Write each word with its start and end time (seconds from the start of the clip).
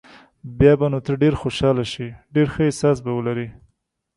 بیا 0.57 0.73
به 0.79 0.87
نو 0.91 0.99
ته 1.05 1.11
ډېر 1.21 1.33
خوشاله 1.41 1.85
شې، 1.91 2.07
ډېر 2.33 2.47
ښه 2.53 2.61
احساس 2.67 2.97
به 3.05 3.11
ولرې. 3.13 3.47